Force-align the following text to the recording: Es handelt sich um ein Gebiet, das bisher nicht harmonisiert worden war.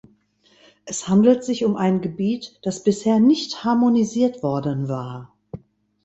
Es 0.85 1.07
handelt 1.07 1.43
sich 1.43 1.63
um 1.63 1.75
ein 1.75 2.01
Gebiet, 2.01 2.57
das 2.63 2.83
bisher 2.83 3.19
nicht 3.19 3.63
harmonisiert 3.63 4.41
worden 4.41 4.87
war. 4.89 5.31